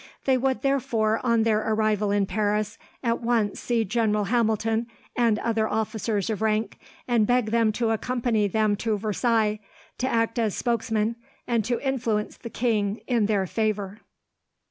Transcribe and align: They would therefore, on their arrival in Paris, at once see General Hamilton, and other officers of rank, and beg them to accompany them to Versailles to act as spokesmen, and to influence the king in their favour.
They 0.25 0.35
would 0.35 0.63
therefore, 0.63 1.21
on 1.23 1.43
their 1.43 1.59
arrival 1.59 2.09
in 2.09 2.25
Paris, 2.25 2.79
at 3.03 3.21
once 3.21 3.59
see 3.59 3.85
General 3.85 4.23
Hamilton, 4.23 4.87
and 5.15 5.37
other 5.37 5.67
officers 5.69 6.31
of 6.31 6.41
rank, 6.41 6.79
and 7.07 7.27
beg 7.27 7.51
them 7.51 7.71
to 7.73 7.91
accompany 7.91 8.47
them 8.47 8.75
to 8.77 8.97
Versailles 8.97 9.59
to 9.99 10.07
act 10.07 10.39
as 10.39 10.55
spokesmen, 10.55 11.17
and 11.45 11.63
to 11.65 11.79
influence 11.87 12.35
the 12.35 12.49
king 12.49 13.01
in 13.05 13.27
their 13.27 13.45
favour. 13.45 13.99